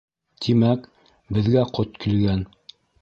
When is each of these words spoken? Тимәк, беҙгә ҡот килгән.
Тимәк, 0.45 0.87
беҙгә 1.37 1.67
ҡот 1.77 2.01
килгән. 2.07 2.43